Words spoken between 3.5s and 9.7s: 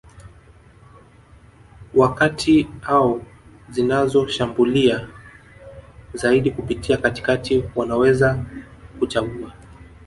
zinazoshambulia zaidi kupitia katikati wanaweza kuchagua